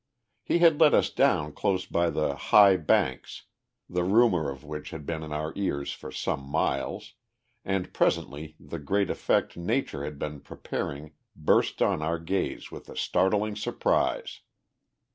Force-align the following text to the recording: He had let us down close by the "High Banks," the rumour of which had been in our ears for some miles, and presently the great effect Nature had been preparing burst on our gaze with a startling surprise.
He 0.41 0.57
had 0.57 0.79
let 0.81 0.95
us 0.95 1.11
down 1.11 1.51
close 1.53 1.85
by 1.85 2.09
the 2.09 2.35
"High 2.35 2.75
Banks," 2.75 3.43
the 3.87 4.03
rumour 4.03 4.49
of 4.49 4.63
which 4.63 4.89
had 4.89 5.05
been 5.05 5.21
in 5.21 5.31
our 5.31 5.53
ears 5.55 5.93
for 5.93 6.11
some 6.11 6.39
miles, 6.41 7.13
and 7.63 7.93
presently 7.93 8.55
the 8.59 8.79
great 8.79 9.11
effect 9.11 9.55
Nature 9.55 10.03
had 10.03 10.17
been 10.17 10.39
preparing 10.39 11.11
burst 11.35 11.83
on 11.83 12.01
our 12.01 12.17
gaze 12.17 12.71
with 12.71 12.89
a 12.89 12.97
startling 12.97 13.55
surprise. 13.55 14.41